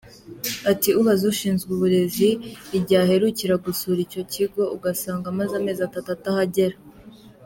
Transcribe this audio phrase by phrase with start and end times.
[0.71, 2.29] Ati” ubaza ushinzwe uburezi
[2.77, 6.77] igihe aherukira gusura icyo kigo ugasanga amaze amezi atatu atahagera.